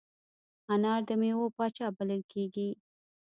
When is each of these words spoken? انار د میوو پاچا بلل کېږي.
انار 0.73 1.01
د 1.07 1.09
میوو 1.21 1.47
پاچا 1.57 1.87
بلل 1.97 2.21
کېږي. 2.31 2.69